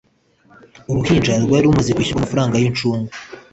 [0.89, 3.11] Uruhinja rwari rumaze kwishyurirwa amafaranga y'incungu